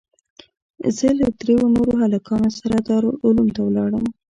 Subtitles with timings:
[0.97, 4.05] زه له درېو نورو هلکانو سره دارالعلوم ته ولاړم.